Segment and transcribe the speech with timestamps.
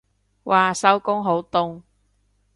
[0.43, 1.83] 嘩收工好凍